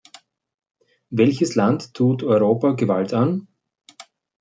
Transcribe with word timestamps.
Welches 1.11 1.53
Land 1.53 1.93
tut 1.93 2.23
Europa 2.23 2.71
Gewalt 2.71 3.13
an? 3.13 3.47